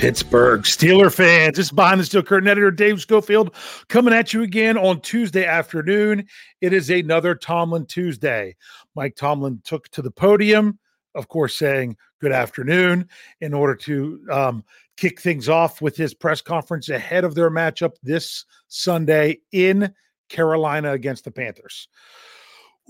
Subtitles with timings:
[0.00, 1.58] Pittsburgh Steeler fans.
[1.58, 3.54] This is behind the steel curtain editor Dave Schofield
[3.90, 6.26] coming at you again on Tuesday afternoon.
[6.62, 8.56] It is another Tomlin Tuesday.
[8.96, 10.78] Mike Tomlin took to the podium,
[11.14, 13.10] of course, saying good afternoon
[13.42, 14.64] in order to um,
[14.96, 19.92] kick things off with his press conference ahead of their matchup this Sunday in
[20.30, 21.88] Carolina against the Panthers.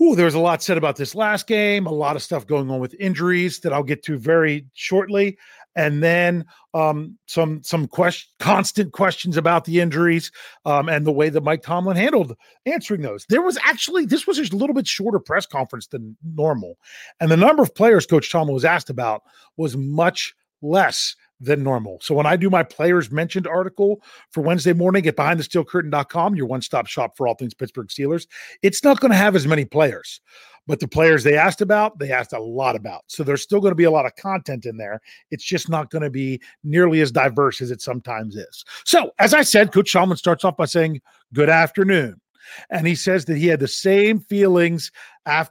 [0.01, 2.71] Ooh, there was a lot said about this last game, a lot of stuff going
[2.71, 5.37] on with injuries that I'll get to very shortly
[5.75, 10.31] and then um, some some question, constant questions about the injuries
[10.65, 13.25] um, and the way that Mike Tomlin handled answering those.
[13.29, 16.77] There was actually this was a little bit shorter press conference than normal,
[17.19, 19.23] and the number of players Coach Tomlin was asked about
[19.57, 21.97] was much less than normal.
[22.01, 26.87] So when I do my players mentioned article for Wednesday morning at behindthesteelcurtain.com, your one-stop
[26.87, 28.27] shop for all things Pittsburgh Steelers,
[28.61, 30.21] it's not going to have as many players.
[30.67, 33.01] But the players they asked about, they asked a lot about.
[33.07, 35.01] So there's still going to be a lot of content in there.
[35.31, 38.63] It's just not going to be nearly as diverse as it sometimes is.
[38.85, 41.01] So, as I said, Coach Shalman starts off by saying,
[41.33, 42.21] Good afternoon.
[42.69, 44.91] And he says that he had the same feelings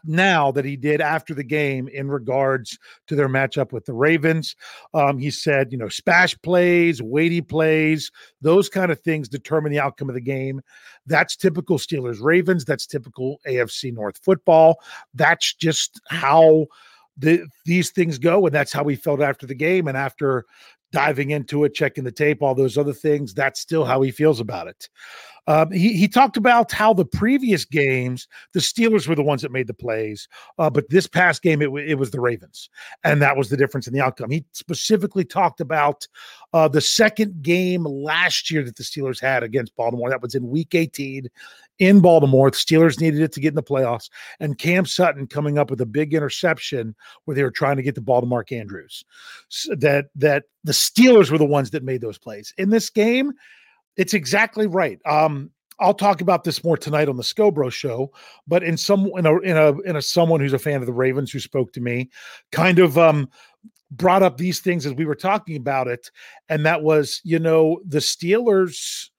[0.04, 4.56] now that he did after the game in regards to their matchup with the Ravens.
[4.94, 9.80] Um, he said, you know, splash plays, weighty plays, those kind of things determine the
[9.80, 10.60] outcome of the game.
[11.06, 12.64] That's typical Steelers Ravens.
[12.64, 14.80] That's typical AFC North football.
[15.14, 16.66] That's just how
[17.16, 18.46] the, these things go.
[18.46, 19.88] And that's how we felt after the game.
[19.88, 20.46] And after
[20.92, 24.40] diving into it, checking the tape, all those other things, that's still how he feels
[24.40, 24.88] about it.
[25.46, 29.52] Um, he, he talked about how the previous games, the Steelers were the ones that
[29.52, 30.28] made the plays,
[30.58, 32.70] uh, but this past game, it, it was the Ravens.
[33.04, 34.30] And that was the difference in the outcome.
[34.30, 36.06] He specifically talked about
[36.52, 40.10] uh, the second game last year that the Steelers had against Baltimore.
[40.10, 41.28] That was in week 18
[41.78, 42.50] in Baltimore.
[42.50, 44.10] The Steelers needed it to get in the playoffs.
[44.38, 47.94] And Cam Sutton coming up with a big interception where they were trying to get
[47.94, 49.04] the ball to Mark Andrews.
[49.48, 52.52] So that, that the Steelers were the ones that made those plays.
[52.58, 53.32] In this game,
[54.00, 54.98] it's exactly right.
[55.04, 58.10] Um, I'll talk about this more tonight on the Scobro show,
[58.48, 60.92] but in some in a in a in a someone who's a fan of the
[60.92, 62.08] Ravens who spoke to me,
[62.50, 63.28] kind of um
[63.90, 66.10] brought up these things as we were talking about it,
[66.48, 69.10] and that was you know the Steelers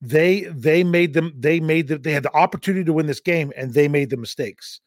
[0.00, 3.52] they they made them they made the, they had the opportunity to win this game
[3.58, 4.80] and they made the mistakes.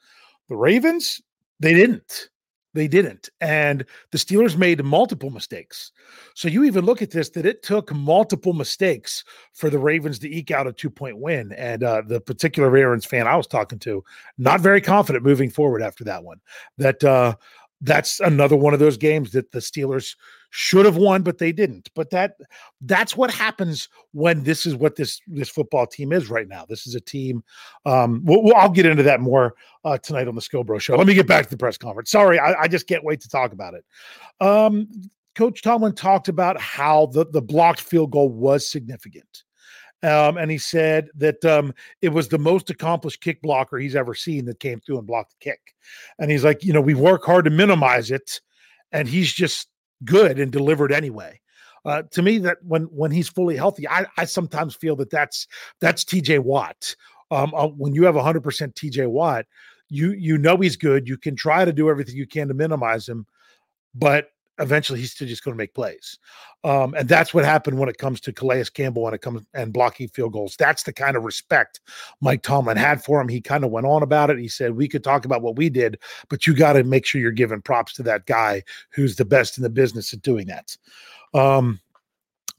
[0.49, 1.21] The Ravens
[1.59, 2.29] they didn't.
[2.73, 3.29] They didn't.
[3.39, 5.91] And the Steelers made multiple mistakes.
[6.33, 9.23] So you even look at this that it took multiple mistakes
[9.53, 11.51] for the Ravens to eke out a two point win.
[11.53, 14.03] And uh, the particular Ravens fan I was talking to,
[14.37, 16.39] not very confident moving forward after that one.
[16.77, 17.35] That uh,
[17.81, 20.15] that's another one of those games that the Steelers
[20.55, 21.89] should have won, but they didn't.
[21.95, 22.35] But that
[22.81, 26.63] that's what happens when this is what this this football team is right now.
[26.69, 27.43] This is a team.
[27.87, 30.95] Um, well, I'll get into that more uh, tonight on the Scobro show.
[30.95, 32.11] Let me get back to the press conference.
[32.11, 33.83] Sorry, I, I just can't wait to talk about it.
[34.45, 34.87] Um,
[35.33, 39.43] Coach Tomlin talked about how the the blocked field goal was significant.
[40.03, 41.73] Um, and he said that um,
[42.03, 45.31] it was the most accomplished kick blocker he's ever seen that came through and blocked
[45.31, 45.73] the kick.
[46.19, 48.39] And he's like, you know, we work hard to minimize it,
[48.91, 49.69] and he's just
[50.05, 51.39] good and delivered anyway.
[51.85, 55.47] Uh, to me, that when when he's fully healthy, I, I sometimes feel that that's
[55.81, 56.39] that's T.J.
[56.39, 56.95] Watt.
[57.29, 59.07] Um, uh, when you have 100% T.J.
[59.07, 59.45] Watt,
[59.89, 61.07] you you know he's good.
[61.07, 63.25] You can try to do everything you can to minimize him,
[63.93, 64.29] but
[64.59, 66.19] eventually he's still just going to make plays.
[66.63, 69.73] Um, and that's what happened when it comes to Calais Campbell when it comes and
[69.73, 70.55] blocking field goals.
[70.57, 71.81] That's the kind of respect
[72.21, 73.27] Mike Tomlin had for him.
[73.27, 74.39] He kind of went on about it.
[74.39, 77.19] He said, We could talk about what we did, but you got to make sure
[77.19, 80.77] you're giving props to that guy who's the best in the business at doing that.
[81.33, 81.79] Um,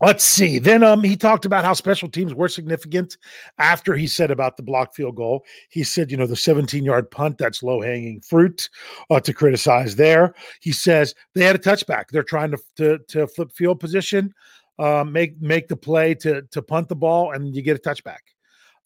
[0.04, 0.58] Let's see.
[0.58, 3.16] Then um, he talked about how special teams were significant
[3.58, 5.46] after he said about the block field goal.
[5.70, 8.68] He said, you know, the 17 yard punt, that's low hanging fruit
[9.08, 10.34] uh, to criticize there.
[10.60, 12.08] He says they had a touchback.
[12.10, 14.34] They're trying to, to, to flip field position,
[14.78, 18.18] uh, make make the play to, to punt the ball, and you get a touchback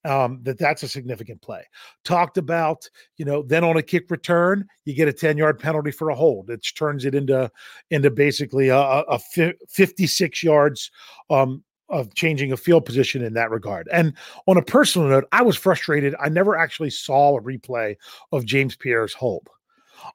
[0.04, 1.64] um, that that's a significant play.
[2.04, 5.90] Talked about, you know, then on a kick return, you get a 10 yard penalty
[5.90, 6.50] for a hold.
[6.50, 7.50] It turns it into
[7.90, 10.90] into basically a, a 56 yards
[11.30, 13.88] um, of changing a field position in that regard.
[13.92, 14.14] And
[14.46, 16.14] on a personal note, I was frustrated.
[16.20, 17.96] I never actually saw a replay
[18.32, 19.48] of James Pierre's hold.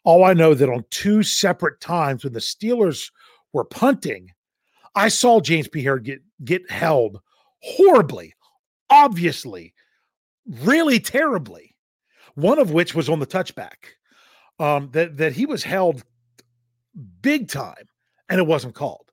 [0.05, 3.11] All I know that on two separate times when the Steelers
[3.51, 4.31] were punting,
[4.95, 7.19] I saw James Pierre get get held
[7.61, 8.33] horribly,
[8.93, 9.73] obviously
[10.61, 11.75] really terribly.
[12.35, 13.95] One of which was on the touchback.
[14.59, 16.03] Um, that that he was held
[17.21, 17.87] big time
[18.29, 19.11] and it wasn't called.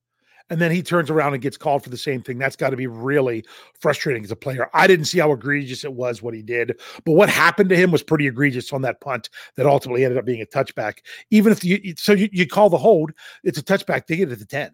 [0.50, 2.36] And then he turns around and gets called for the same thing.
[2.36, 3.44] That's got to be really
[3.80, 4.68] frustrating as a player.
[4.74, 7.92] I didn't see how egregious it was what he did, but what happened to him
[7.92, 10.98] was pretty egregious on that punt that ultimately ended up being a touchback.
[11.30, 13.12] Even if you so you, you call the hold,
[13.44, 14.06] it's a touchback.
[14.06, 14.72] They get it at the 10.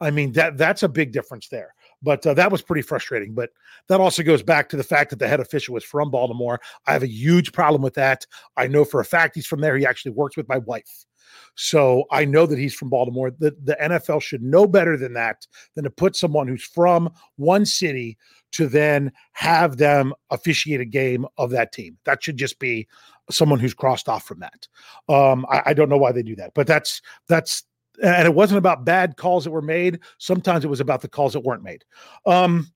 [0.00, 1.74] I mean, that that's a big difference there.
[2.02, 3.34] But uh, that was pretty frustrating.
[3.34, 3.50] But
[3.88, 6.60] that also goes back to the fact that the head official was from Baltimore.
[6.86, 8.26] I have a huge problem with that.
[8.56, 9.76] I know for a fact he's from there.
[9.76, 11.06] He actually works with my wife.
[11.54, 13.30] So I know that he's from Baltimore.
[13.30, 17.66] The, the NFL should know better than that, than to put someone who's from one
[17.66, 18.16] city
[18.52, 21.98] to then have them officiate a game of that team.
[22.04, 22.88] That should just be
[23.30, 24.68] someone who's crossed off from that.
[25.08, 27.64] Um, I, I, don't know why they do that, but that's that's
[28.02, 30.00] and it wasn't about bad calls that were made.
[30.18, 31.84] Sometimes it was about the calls that weren't made.
[32.26, 32.72] Um,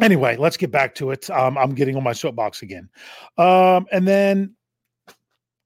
[0.00, 1.28] anyway, let's get back to it.
[1.30, 2.88] Um, I'm getting on my soapbox again.
[3.36, 4.54] Um, and then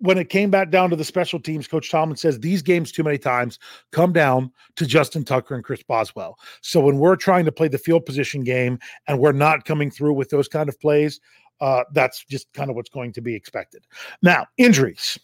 [0.02, 3.04] when it came back down to the special teams, Coach Tomlin says these games too
[3.04, 3.60] many times
[3.92, 6.36] come down to Justin Tucker and Chris Boswell.
[6.60, 10.14] So when we're trying to play the field position game and we're not coming through
[10.14, 11.20] with those kind of plays,
[11.60, 13.86] uh, that's just kind of what's going to be expected.
[14.22, 15.18] Now, injuries.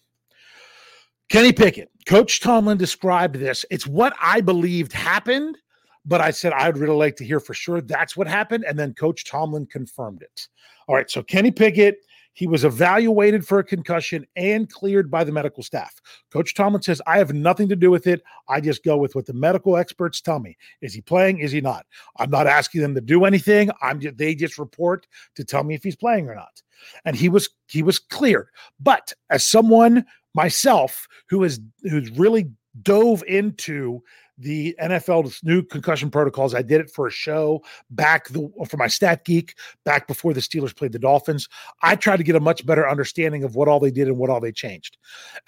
[1.28, 3.64] Kenny Pickett, Coach Tomlin described this.
[3.70, 5.58] It's what I believed happened,
[6.06, 8.64] but I said I'd really like to hear for sure that's what happened.
[8.66, 10.48] And then Coach Tomlin confirmed it.
[10.86, 11.10] All right.
[11.10, 11.98] So Kenny Pickett,
[12.32, 16.00] he was evaluated for a concussion and cleared by the medical staff.
[16.32, 18.22] Coach Tomlin says, I have nothing to do with it.
[18.48, 20.56] I just go with what the medical experts tell me.
[20.80, 21.40] Is he playing?
[21.40, 21.84] Is he not?
[22.16, 23.70] I'm not asking them to do anything.
[23.82, 26.62] I'm just, they just report to tell me if he's playing or not.
[27.04, 28.46] And he was he was cleared.
[28.78, 32.50] But as someone myself who is who's really
[32.82, 34.02] dove into
[34.38, 36.54] the NFL's new concussion protocols.
[36.54, 39.54] I did it for a show back the, for my stat geek
[39.84, 41.48] back before the Steelers played the Dolphins.
[41.82, 44.30] I tried to get a much better understanding of what all they did and what
[44.30, 44.96] all they changed,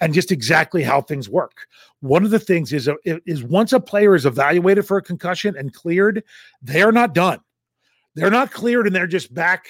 [0.01, 1.67] and just exactly how things work.
[2.01, 5.55] One of the things is uh, is once a player is evaluated for a concussion
[5.57, 6.23] and cleared,
[6.61, 7.39] they are not done.
[8.15, 9.65] They're not cleared and they're just back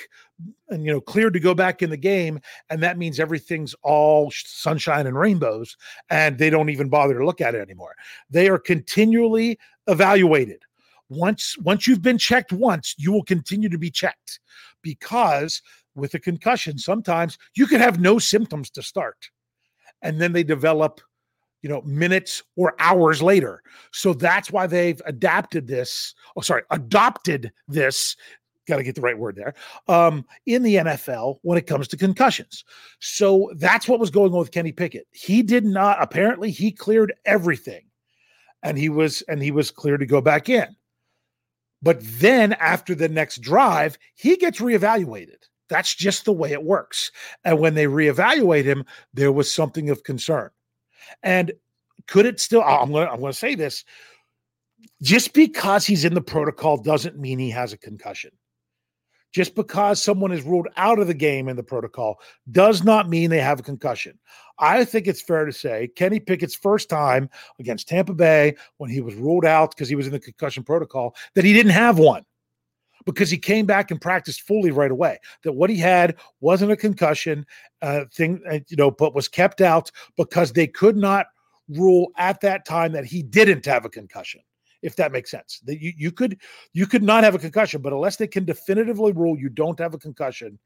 [0.69, 4.31] and you know cleared to go back in the game and that means everything's all
[4.31, 5.77] sunshine and rainbows
[6.09, 7.95] and they don't even bother to look at it anymore.
[8.29, 10.63] They are continually evaluated.
[11.09, 14.39] Once once you've been checked once you will continue to be checked
[14.81, 15.61] because
[15.93, 19.29] with a concussion sometimes you could have no symptoms to start
[20.01, 21.01] and then they develop
[21.61, 27.51] you know minutes or hours later so that's why they've adapted this oh sorry adopted
[27.67, 28.15] this
[28.67, 29.53] got to get the right word there
[29.87, 32.63] um, in the NFL when it comes to concussions.
[32.99, 35.07] So that's what was going on with Kenny Pickett.
[35.11, 37.83] He did not apparently he cleared everything,
[38.63, 40.75] and he was and he was clear to go back in.
[41.81, 45.47] But then after the next drive, he gets reevaluated.
[45.67, 47.11] That's just the way it works.
[47.43, 50.51] And when they reevaluate him, there was something of concern.
[51.23, 51.51] And
[52.07, 52.61] could it still?
[52.61, 53.85] I'm gonna I'm gonna say this.
[55.01, 58.31] Just because he's in the protocol doesn't mean he has a concussion.
[59.31, 62.19] Just because someone is ruled out of the game in the protocol
[62.51, 64.19] does not mean they have a concussion.
[64.59, 68.99] I think it's fair to say Kenny Pickett's first time against Tampa Bay when he
[68.99, 72.25] was ruled out because he was in the concussion protocol that he didn't have one
[73.05, 75.19] because he came back and practiced fully right away.
[75.43, 77.45] That what he had wasn't a concussion
[77.81, 81.27] uh, thing, uh, you know, but was kept out because they could not
[81.69, 84.41] rule at that time that he didn't have a concussion.
[84.81, 86.39] If that makes sense, that you, you could
[86.73, 89.93] you could not have a concussion, but unless they can definitively rule you don't have
[89.93, 90.57] a concussion,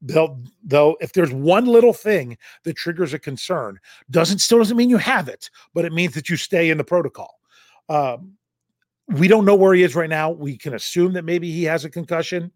[0.00, 4.90] they'll they'll if there's one little thing that triggers a concern, doesn't still doesn't mean
[4.90, 7.40] you have it, but it means that you stay in the protocol.
[7.88, 8.36] Um,
[9.08, 10.30] we don't know where he is right now.
[10.30, 12.50] We can assume that maybe he has a concussion.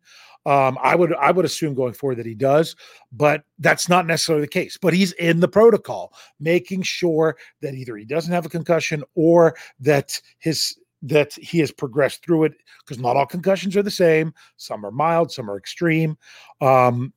[0.47, 2.75] Um, I would I would assume going forward that he does,
[3.13, 4.79] but that's not necessarily the case.
[4.81, 9.55] But he's in the protocol, making sure that either he doesn't have a concussion or
[9.81, 12.55] that his that he has progressed through it
[12.85, 14.33] because not all concussions are the same.
[14.57, 16.17] Some are mild, some are extreme.
[16.61, 17.13] Um,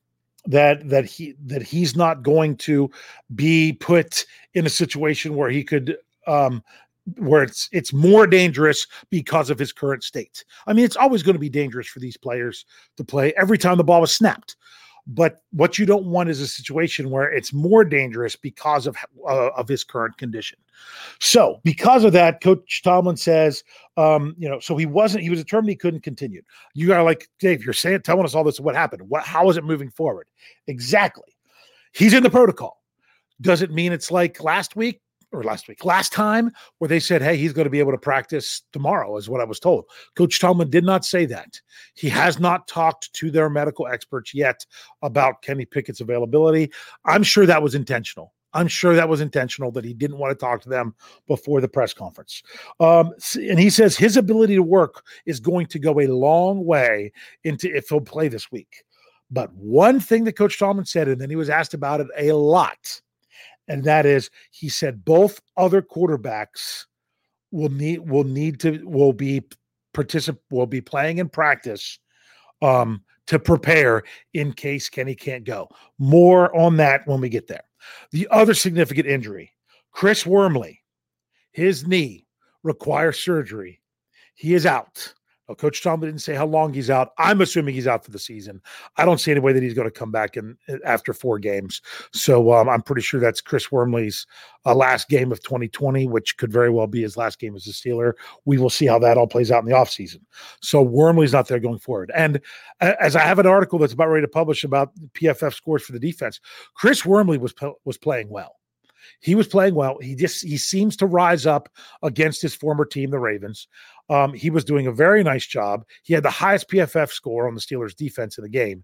[0.46, 2.92] that that he that he's not going to
[3.36, 5.98] be put in a situation where he could
[6.28, 6.62] um,
[7.17, 10.45] where it's it's more dangerous because of his current state.
[10.67, 12.65] I mean, it's always going to be dangerous for these players
[12.98, 14.55] to play every time the ball was snapped.
[15.05, 18.95] But what you don't want is a situation where it's more dangerous because of
[19.27, 20.57] uh, of his current condition.
[21.19, 23.63] So, because of that, Coach Tomlin says,
[23.98, 25.24] um, you know, so he wasn't.
[25.24, 26.41] He was determined he couldn't continue.
[26.74, 27.65] You to like Dave.
[27.65, 28.62] You're saying, telling us all this.
[28.62, 29.03] What happened?
[29.10, 29.24] What?
[29.24, 30.27] How is it moving forward?
[30.67, 31.36] Exactly.
[31.91, 32.81] He's in the protocol.
[33.41, 35.01] Does it mean it's like last week?
[35.34, 37.98] Or last week, last time, where they said, hey, he's going to be able to
[37.98, 39.86] practice tomorrow, is what I was told.
[40.16, 41.60] Coach Tomlin did not say that.
[41.96, 44.66] He has not talked to their medical experts yet
[45.02, 46.72] about Kenny Pickett's availability.
[47.06, 48.34] I'm sure that was intentional.
[48.54, 50.94] I'm sure that was intentional that he didn't want to talk to them
[51.28, 52.44] before the press conference.
[52.80, 57.12] Um, and he says his ability to work is going to go a long way
[57.44, 58.84] into if he'll play this week.
[59.32, 62.32] But one thing that Coach Tomlin said, and then he was asked about it a
[62.34, 63.02] lot
[63.67, 66.86] and that is he said both other quarterbacks
[67.51, 69.41] will need will need to will be
[69.96, 72.00] particip will be playing in practice
[72.62, 74.03] um to prepare
[74.34, 75.70] in case Kenny can't go.
[75.98, 77.63] More on that when we get there.
[78.12, 79.51] The other significant injury,
[79.91, 80.82] Chris Wormley,
[81.51, 82.25] his knee
[82.63, 83.82] requires surgery.
[84.36, 85.13] He is out.
[85.48, 87.10] Now, Coach Tomlin didn't say how long he's out.
[87.18, 88.62] I'm assuming he's out for the season.
[88.98, 91.82] I don't see any way that he's going to come back in after four games.
[92.14, 94.26] So um, I'm pretty sure that's Chris Wormley's
[94.66, 97.72] uh, last game of 2020, which could very well be his last game as a
[97.72, 98.14] Steeler.
[98.46, 100.22] We will see how that all plays out in the offseason.
[100.62, 102.12] So Wormley's not there going forward.
[102.16, 102.40] And
[102.80, 106.00] as I have an article that's about ready to publish about PFF scores for the
[106.00, 106.40] defense,
[106.76, 108.56] Chris Wormley was was playing well.
[109.19, 109.98] He was playing well.
[110.01, 111.69] He just he seems to rise up
[112.01, 113.67] against his former team, the Ravens.
[114.10, 115.86] Um, he was doing a very nice job.
[116.03, 118.83] He had the highest PFF score on the Steelers' defense in the game,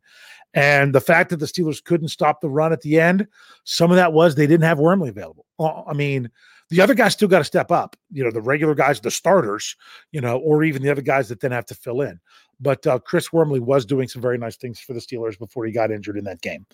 [0.53, 3.27] and the fact that the Steelers couldn't stop the run at the end,
[3.65, 5.45] some of that was they didn't have Wormley available.
[5.59, 6.29] Uh, I mean,
[6.69, 7.95] the other guys still got to step up.
[8.11, 9.75] You know, the regular guys, the starters,
[10.11, 12.19] you know, or even the other guys that then have to fill in.
[12.59, 15.71] But uh, Chris Wormley was doing some very nice things for the Steelers before he
[15.71, 16.65] got injured in that game.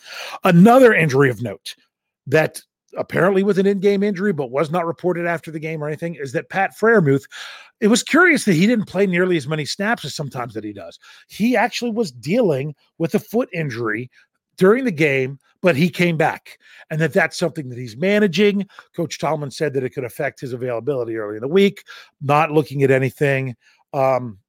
[0.44, 1.76] Another injury of note
[2.28, 2.62] that
[2.98, 6.32] apparently with an in-game injury, but was not reported after the game or anything, is
[6.34, 7.26] that Pat Freiermuth.
[7.82, 10.74] It was curious that he didn't play nearly as many snaps as sometimes that he
[10.74, 11.00] does.
[11.28, 14.10] He actually was dealing with a foot injury
[14.58, 16.58] during the game, but he came back,
[16.90, 18.68] and that that's something that he's managing.
[18.96, 21.84] Coach Tomlin said that it could affect his availability early in the week.
[22.22, 23.56] Not looking at anything.
[23.94, 24.40] Um,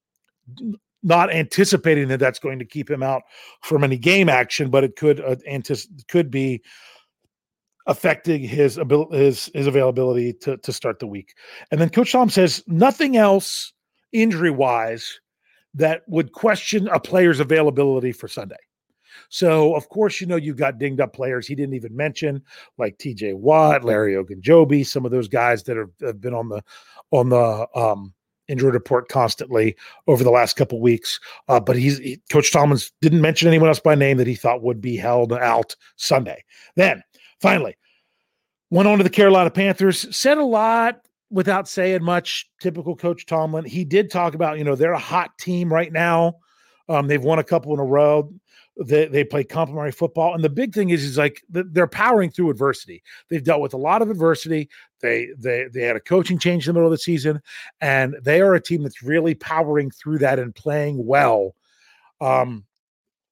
[1.03, 3.23] not anticipating that that's going to keep him out
[3.63, 6.63] from any game action, but it could uh, antis- could be
[7.87, 11.35] affecting his ability his his availability to to start the week.
[11.71, 13.73] And then Coach Tom says nothing else
[14.13, 15.21] injury wise
[15.75, 18.57] that would question a player's availability for Sunday.
[19.29, 22.43] So of course, you know you've got dinged up players he didn't even mention,
[22.79, 23.35] like T.J.
[23.35, 26.63] Watt, Larry Ogunjobi, some of those guys that have, have been on the
[27.13, 28.13] on the um,
[28.49, 29.77] injury report constantly
[30.07, 31.19] over the last couple weeks.
[31.49, 34.63] Uh, but he's he, Coach Tomlins didn't mention anyone else by name that he thought
[34.63, 36.45] would be held out Sunday.
[36.75, 37.03] Then
[37.41, 37.77] Finally,
[38.71, 41.01] went on to the Carolina Panthers, said a lot
[41.31, 42.49] without saying much.
[42.61, 43.65] Typical Coach Tomlin.
[43.65, 46.37] He did talk about, you know, they're a hot team right now.
[46.89, 48.33] Um, they've won a couple in a row.
[48.79, 50.35] They, they play complementary football.
[50.35, 53.03] And the big thing is, is like they're powering through adversity.
[53.29, 54.69] They've dealt with a lot of adversity.
[55.01, 57.41] They they they had a coaching change in the middle of the season,
[57.81, 61.55] and they are a team that's really powering through that and playing well.
[62.21, 62.66] Um,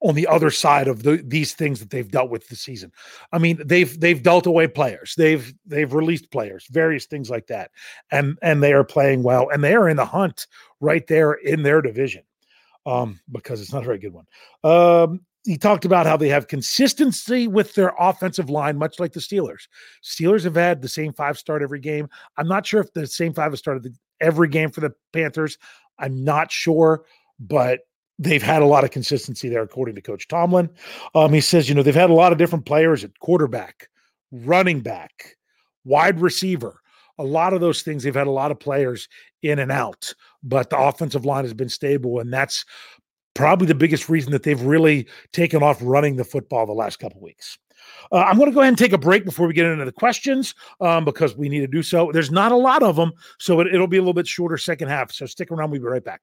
[0.05, 2.93] on the other side of the, these things that they've dealt with this season.
[3.33, 7.71] I mean, they've they've dealt away players, they've they've released players, various things like that,
[8.11, 10.47] and and they are playing well, and they are in the hunt
[10.81, 12.23] right there in their division,
[12.85, 14.27] um, because it's not a very good one.
[14.63, 19.21] Um, he talked about how they have consistency with their offensive line, much like the
[19.21, 19.69] Steelers.
[20.03, 22.09] Steelers have had the same five start every game.
[22.37, 25.59] I'm not sure if the same five has started every game for the Panthers.
[25.99, 27.05] I'm not sure,
[27.39, 27.81] but
[28.19, 30.71] they've had a lot of consistency there, according to Coach Tomlin.
[31.15, 33.89] Um, he says, you know, they've had a lot of different players at quarterback,
[34.31, 35.37] running back,
[35.85, 36.81] wide receiver.
[37.19, 39.09] A lot of those things, they've had a lot of players
[39.43, 42.19] in and out, but the offensive line has been stable.
[42.19, 42.65] And that's
[43.35, 47.21] probably the biggest reason that they've really taken off running the football the last couple
[47.21, 47.59] weeks.
[48.11, 49.93] Uh, I'm going to go ahead and take a break before we get into the
[49.93, 52.11] questions um, because we need to do so.
[52.13, 54.89] There's not a lot of them, so it, it'll be a little bit shorter second
[54.89, 55.13] half.
[55.13, 55.71] So stick around.
[55.71, 56.23] We'll be right back.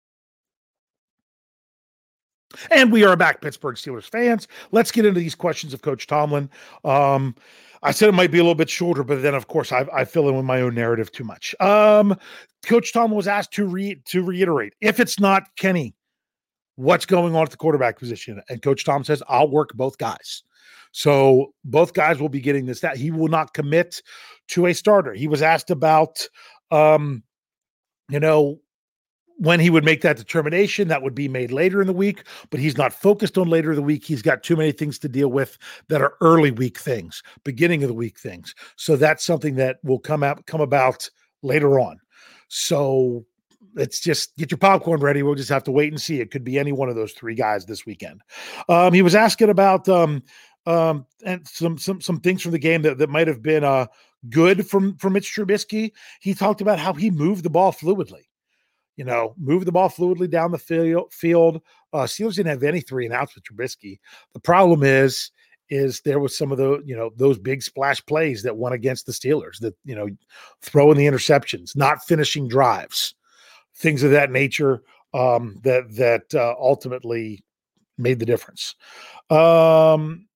[2.69, 4.47] And we are back, Pittsburgh Steelers fans.
[4.71, 6.49] Let's get into these questions of Coach Tomlin.
[6.83, 7.35] Um,
[7.83, 10.05] I said it might be a little bit shorter, but then of course I, I
[10.05, 11.55] fill in with my own narrative too much.
[11.59, 12.15] Um,
[12.63, 15.95] Coach Tomlin was asked to re, to reiterate if it's not Kenny,
[16.75, 20.43] what's going on at the quarterback position, and Coach Tom says I'll work both guys.
[20.91, 22.81] So both guys will be getting this.
[22.81, 24.01] That he will not commit
[24.49, 25.13] to a starter.
[25.13, 26.27] He was asked about,
[26.69, 27.23] um,
[28.09, 28.59] you know,
[29.41, 32.59] when he would make that determination, that would be made later in the week, but
[32.59, 34.05] he's not focused on later in the week.
[34.05, 37.87] He's got too many things to deal with that are early week things, beginning of
[37.87, 38.53] the week things.
[38.75, 41.09] So that's something that will come out come about
[41.41, 41.99] later on.
[42.49, 43.25] So
[43.73, 45.23] let's just get your popcorn ready.
[45.23, 46.21] We'll just have to wait and see.
[46.21, 48.21] It could be any one of those three guys this weekend.
[48.69, 50.21] Um, he was asking about um,
[50.67, 53.87] um, and some some some things from the game that, that might have been uh,
[54.29, 55.93] good from from Mitch Trubisky.
[56.19, 58.25] He talked about how he moved the ball fluidly
[58.97, 61.61] you know, move the ball fluidly down the field.
[61.93, 63.99] Uh, Steelers didn't have any three and outs with Trubisky.
[64.33, 65.31] The problem is,
[65.69, 69.05] is there was some of the you know those big splash plays that went against
[69.05, 69.59] the Steelers.
[69.59, 70.09] That you know,
[70.61, 73.15] throwing the interceptions, not finishing drives,
[73.75, 74.83] things of that nature.
[75.13, 77.43] Um, that that uh, ultimately
[77.97, 78.75] made the difference.
[79.29, 80.27] Um,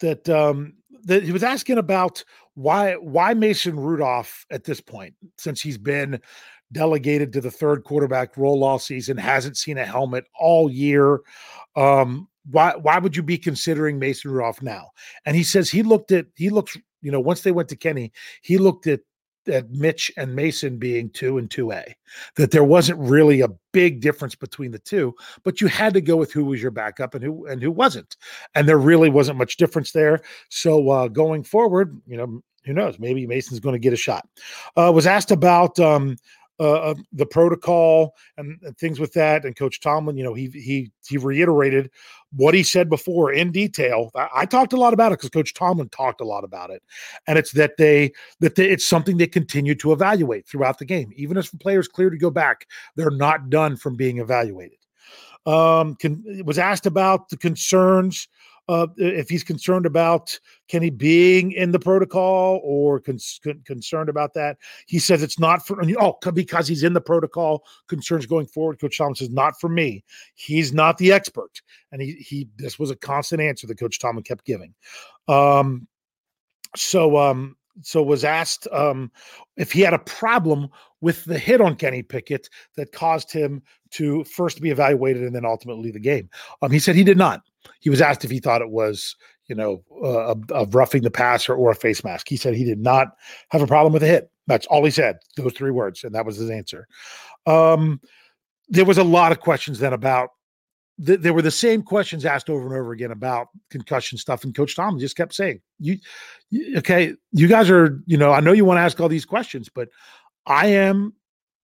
[0.00, 5.60] that um, that he was asking about why why Mason Rudolph at this point, since
[5.60, 6.20] he's been
[6.72, 11.20] delegated to the third quarterback role all season, hasn't seen a helmet all year.
[11.76, 14.90] Um, why why would you be considering Mason Rudolph now?
[15.26, 18.12] And he says he looked at he looks, you know, once they went to Kenny,
[18.42, 19.00] he looked at
[19.46, 21.96] at Mitch and Mason being two and two A,
[22.36, 26.16] that there wasn't really a big difference between the two, but you had to go
[26.16, 28.16] with who was your backup and who and who wasn't,
[28.54, 30.20] and there really wasn't much difference there.
[30.50, 32.98] So uh, going forward, you know, who knows?
[32.98, 34.28] Maybe Mason's going to get a shot.
[34.76, 36.16] Uh, was asked about um,
[36.60, 39.44] uh, the protocol and, and, things with that.
[39.44, 41.90] And Coach Tomlin, you know, he he he reiterated
[42.32, 44.10] what he said before in detail.
[44.14, 46.82] I, I talked a lot about it because Coach Tomlin talked a lot about it,
[47.26, 51.12] and it's that they that they, it's something they continue to evaluate throughout the game,
[51.14, 52.66] even as players clear to go back,
[52.96, 54.78] they're not done from being evaluated.
[55.46, 58.28] Um, can, was asked about the concerns
[58.68, 64.34] uh, if he's concerned about Kenny being in the protocol or con- con- concerned about
[64.34, 64.58] that.
[64.86, 67.64] He says it's not for oh because he's in the protocol.
[67.88, 68.80] Concerns going forward.
[68.80, 70.04] Coach Tomlin says not for me.
[70.34, 74.24] He's not the expert, and he he this was a constant answer that Coach Tomlin
[74.24, 74.74] kept giving.
[75.28, 75.86] Um,
[76.76, 79.10] so um, so was asked um,
[79.56, 80.68] if he had a problem
[81.00, 85.44] with the hit on Kenny Pickett that caused him to first be evaluated and then
[85.44, 86.28] ultimately the game.
[86.62, 87.42] Um, he said he did not.
[87.80, 91.54] He was asked if he thought it was, you know, uh, of roughing the passer
[91.54, 92.28] or a face mask.
[92.28, 93.08] He said he did not
[93.50, 94.30] have a problem with the hit.
[94.46, 95.18] That's all he said.
[95.36, 96.86] Those three words, and that was his answer.
[97.46, 98.00] Um,
[98.68, 100.30] there was a lot of questions then about
[101.04, 104.54] th- there were the same questions asked over and over again about concussion stuff, and
[104.54, 105.98] Coach Tom just kept saying, "You,
[106.50, 107.14] you okay?
[107.32, 109.88] You guys are, you know, I know you want to ask all these questions, but
[110.46, 111.14] I am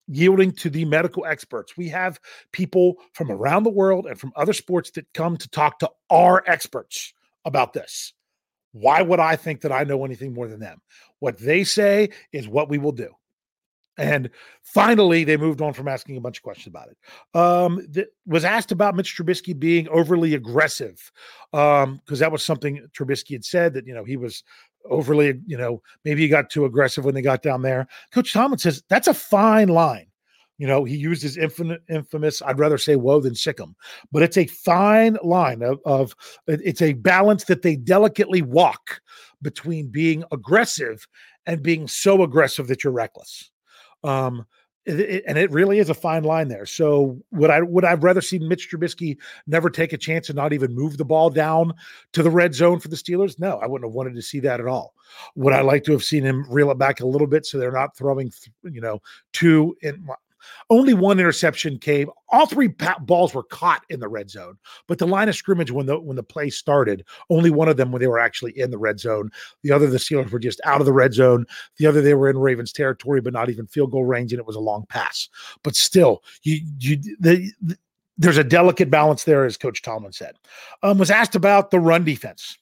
[0.07, 1.75] yielding to the medical experts.
[1.75, 2.19] We have
[2.51, 6.43] people from around the world and from other sports that come to talk to our
[6.47, 8.13] experts about this.
[8.71, 10.81] Why would I think that I know anything more than them?
[11.19, 13.15] What they say is what we will do.
[13.97, 14.29] And
[14.61, 16.97] finally, they moved on from asking a bunch of questions about it.
[17.39, 17.85] Um,
[18.25, 21.11] was asked about Mitch Trubisky being overly aggressive,
[21.51, 24.43] because um, that was something Trubisky had said that you know he was
[24.89, 27.87] overly, you know, maybe he got too aggressive when they got down there.
[28.11, 30.07] Coach Tomlin says that's a fine line.
[30.57, 33.75] You know, he used his infinite, infamous, I'd rather say whoa than sick him,
[34.11, 36.15] but it's a fine line of, of
[36.47, 39.01] it's a balance that they delicately walk
[39.41, 41.05] between being aggressive
[41.45, 43.51] and being so aggressive that you're reckless.
[44.05, 44.45] Um,
[44.85, 46.65] it, it, and it really is a fine line there.
[46.65, 50.53] So would I would I've rather seen Mitch Trubisky never take a chance and not
[50.53, 51.73] even move the ball down
[52.13, 53.39] to the red zone for the Steelers?
[53.39, 54.93] No, I wouldn't have wanted to see that at all.
[55.35, 57.71] Would I like to have seen him reel it back a little bit so they're
[57.71, 58.31] not throwing,
[58.63, 59.01] you know,
[59.33, 60.07] two in
[60.69, 62.09] only one interception came.
[62.29, 62.69] All three
[63.01, 66.15] balls were caught in the red zone, but the line of scrimmage when the when
[66.15, 69.31] the play started, only one of them when they were actually in the red zone.
[69.63, 71.45] The other, the Steelers were just out of the red zone.
[71.77, 74.47] The other, they were in Ravens territory, but not even field goal range, and it
[74.47, 75.29] was a long pass.
[75.63, 77.77] But still, you you the, the
[78.17, 80.35] there's a delicate balance there, as Coach Tomlin said.
[80.83, 82.57] Um, was asked about the run defense.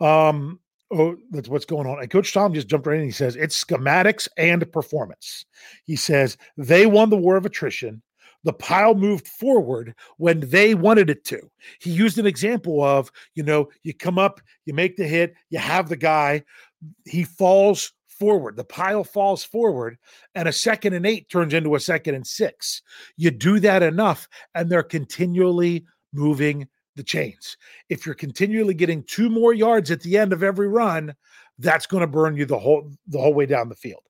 [0.00, 2.00] Um, oh, that's what's going on.
[2.00, 3.04] And Coach Tom just jumped right in.
[3.04, 5.44] He says it's schematics and performance.
[5.84, 8.02] He says they won the war of attrition.
[8.44, 11.40] The pile moved forward when they wanted it to.
[11.80, 15.58] He used an example of, you know, you come up, you make the hit, you
[15.58, 16.44] have the guy,
[17.04, 18.56] he falls forward.
[18.56, 19.98] The pile falls forward,
[20.34, 22.82] and a second and eight turns into a second and six.
[23.16, 27.56] You do that enough, and they're continually moving the chains.
[27.88, 31.14] If you're continually getting two more yards at the end of every run,
[31.58, 34.02] that's going to burn you the whole the whole way down the field.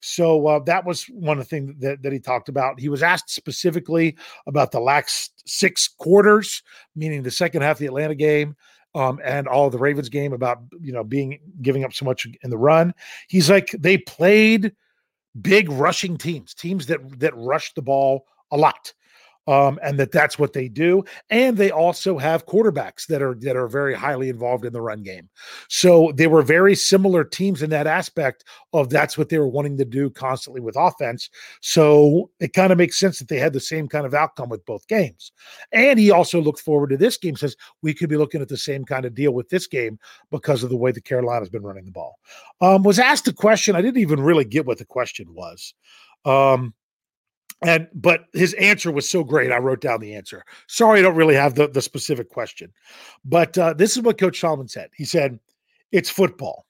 [0.00, 2.78] So uh, that was one of the things that, that he talked about.
[2.78, 6.62] He was asked specifically about the last six quarters,
[6.94, 8.56] meaning the second half of the Atlanta game
[8.94, 12.50] um, and all the Ravens game about you know being giving up so much in
[12.50, 12.94] the run.
[13.28, 14.72] He's like they played
[15.40, 18.92] big rushing teams, teams that that rushed the ball a lot
[19.46, 21.04] um, and that that's what they do.
[21.30, 25.02] And they also have quarterbacks that are that are very highly involved in the run
[25.02, 25.28] game.
[25.68, 29.78] So they were very similar teams in that aspect of that's what they were wanting
[29.78, 31.28] to do constantly with offense.
[31.60, 34.64] So it kind of makes sense that they had the same kind of outcome with
[34.64, 35.32] both games.
[35.72, 37.36] And he also looked forward to this game.
[37.36, 39.98] Says we could be looking at the same kind of deal with this game
[40.30, 42.18] because of the way the Carolina's been running the ball.
[42.60, 43.74] Um, was asked a question.
[43.74, 45.74] I didn't even really get what the question was.
[46.24, 46.74] Um,
[47.62, 50.44] and but his answer was so great, I wrote down the answer.
[50.66, 52.72] Sorry, I don't really have the, the specific question,
[53.24, 54.90] but uh, this is what Coach Solomon said.
[54.94, 55.38] He said,
[55.92, 56.66] "It's football.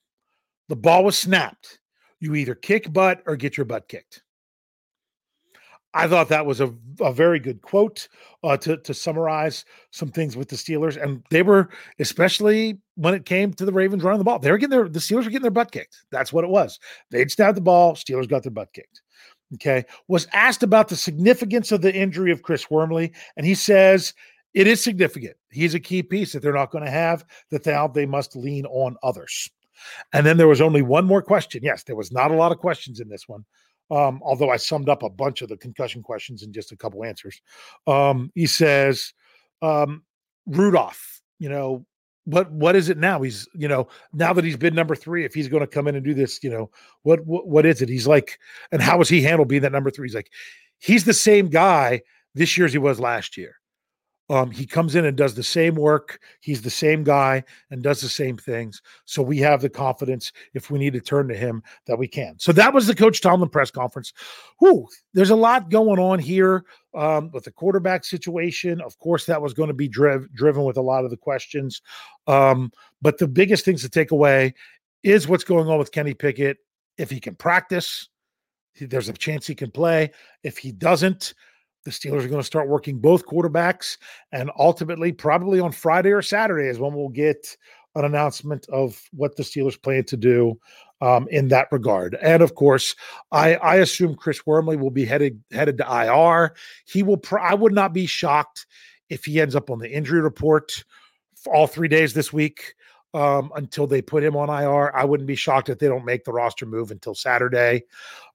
[0.68, 1.80] The ball was snapped.
[2.20, 4.22] You either kick butt or get your butt kicked."
[5.94, 8.08] I thought that was a, a very good quote
[8.42, 13.24] uh, to to summarize some things with the Steelers, and they were especially when it
[13.24, 14.38] came to the Ravens running the ball.
[14.38, 16.04] They were getting their the Steelers were getting their butt kicked.
[16.10, 16.78] That's what it was.
[17.10, 17.94] They'd snap the ball.
[17.94, 19.00] Steelers got their butt kicked
[19.54, 24.14] okay, was asked about the significance of the injury of Chris Wormley, and he says
[24.54, 25.36] it is significant.
[25.50, 28.66] He's a key piece that they're not going to have, that now they must lean
[28.66, 29.50] on others.
[30.12, 31.62] And then there was only one more question.
[31.64, 33.44] Yes, there was not a lot of questions in this one.
[33.90, 37.04] Um, although I summed up a bunch of the concussion questions in just a couple
[37.04, 37.40] answers.
[37.86, 39.12] Um, he says,
[39.60, 40.02] um,
[40.46, 41.84] Rudolph, you know,
[42.24, 43.22] what what is it now?
[43.22, 45.96] He's you know now that he's been number three, if he's going to come in
[45.96, 46.70] and do this, you know
[47.02, 47.88] what, what what is it?
[47.88, 48.38] He's like,
[48.70, 50.06] and how was he handled being that number three?
[50.06, 50.30] He's like,
[50.78, 52.02] he's the same guy
[52.34, 53.56] this year as he was last year.
[54.32, 56.18] Um, he comes in and does the same work.
[56.40, 58.80] He's the same guy and does the same things.
[59.04, 62.38] So we have the confidence if we need to turn to him that we can.
[62.38, 64.14] So that was the Coach Tomlin press conference.
[64.58, 66.64] Whew, there's a lot going on here
[66.94, 68.80] um, with the quarterback situation.
[68.80, 71.82] Of course, that was going to be driv- driven with a lot of the questions.
[72.26, 74.54] Um, but the biggest things to take away
[75.02, 76.56] is what's going on with Kenny Pickett.
[76.96, 78.08] If he can practice,
[78.80, 80.10] there's a chance he can play.
[80.42, 81.34] If he doesn't,
[81.84, 83.96] the Steelers are going to start working both quarterbacks,
[84.30, 87.56] and ultimately, probably on Friday or Saturday is when we'll get
[87.94, 90.58] an announcement of what the Steelers plan to do
[91.00, 92.16] um, in that regard.
[92.22, 92.94] And of course,
[93.32, 96.54] I, I assume Chris Wormley will be headed headed to IR.
[96.86, 97.16] He will.
[97.16, 98.66] Pr- I would not be shocked
[99.10, 100.84] if he ends up on the injury report
[101.46, 102.74] all three days this week.
[103.14, 104.94] Um, until they put him on IR.
[104.94, 107.84] I wouldn't be shocked if they don't make the roster move until Saturday,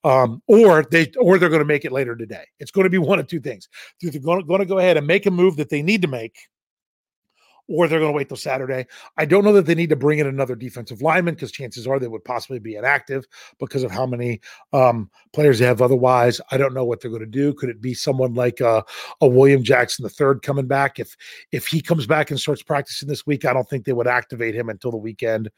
[0.03, 2.45] um, or they or they're going to make it later today.
[2.59, 3.69] It's going to be one of two things:
[4.01, 6.07] they're going to, going to go ahead and make a move that they need to
[6.07, 6.47] make,
[7.67, 8.85] or they're going to wait till Saturday.
[9.17, 11.99] I don't know that they need to bring in another defensive lineman because chances are
[11.99, 13.25] they would possibly be inactive
[13.59, 14.41] because of how many
[14.73, 16.39] um, players they have otherwise.
[16.51, 17.53] I don't know what they're going to do.
[17.53, 18.83] Could it be someone like uh,
[19.21, 20.99] a William Jackson the third coming back?
[20.99, 21.15] If
[21.51, 24.55] if he comes back and starts practicing this week, I don't think they would activate
[24.55, 25.49] him until the weekend.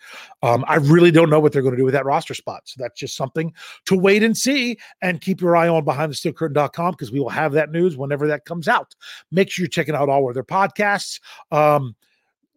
[0.41, 2.63] Um, I really don't know what they're going to do with that roster spot.
[2.65, 3.53] So that's just something
[3.85, 7.19] to wait and see and keep your eye on behind the steel curtain.com because we
[7.19, 8.95] will have that news whenever that comes out.
[9.31, 11.19] Make sure you're checking out all of their podcasts.
[11.51, 11.95] Um,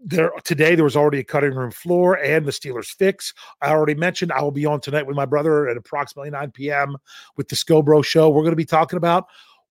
[0.04, 3.32] there today there was already a cutting room floor and the Steelers fix.
[3.60, 6.96] I already mentioned I will be on tonight with my brother at approximately 9 p.m.
[7.36, 8.28] with the Scobro show.
[8.28, 9.26] We're going to be talking about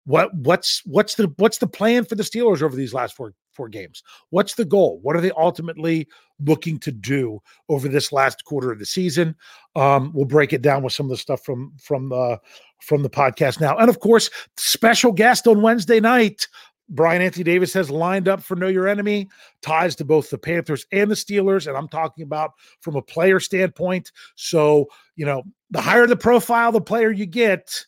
[0.05, 3.69] what what's what's the what's the plan for the Steelers over these last four four
[3.69, 4.03] games?
[4.29, 4.99] What's the goal?
[5.01, 6.07] What are they ultimately
[6.39, 7.39] looking to do
[7.69, 9.35] over this last quarter of the season?
[9.75, 12.39] Um, we'll break it down with some of the stuff from from the
[12.81, 16.47] from the podcast now, and of course, special guest on Wednesday night.
[16.91, 19.29] Brian Anthony Davis has lined up for Know Your Enemy,
[19.61, 21.67] ties to both the Panthers and the Steelers.
[21.67, 22.51] And I'm talking about
[22.81, 24.11] from a player standpoint.
[24.35, 27.85] So, you know, the higher the profile the player you get,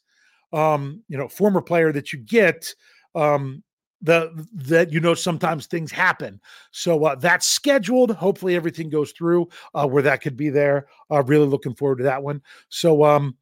[0.53, 2.73] um, you know, former player that you get,
[3.13, 3.61] um,
[4.01, 6.39] the that you know sometimes things happen.
[6.71, 8.11] So uh, that's scheduled.
[8.11, 10.87] Hopefully everything goes through uh, where that could be there.
[11.09, 12.41] Uh, really looking forward to that one.
[12.69, 13.37] So um,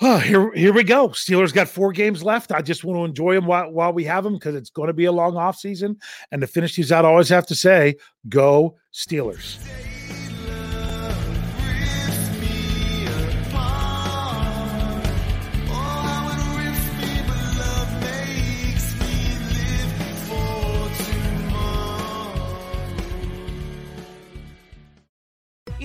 [0.00, 1.10] Oh, here, here we go.
[1.10, 2.50] Steelers got four games left.
[2.50, 4.92] I just want to enjoy them while, while we have them because it's going to
[4.92, 5.96] be a long off season.
[6.32, 7.96] And to finish these out, I always have to say,
[8.28, 9.58] go Steelers.